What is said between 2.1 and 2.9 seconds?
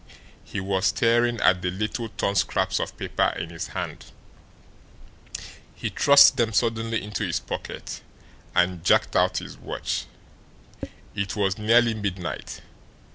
scraps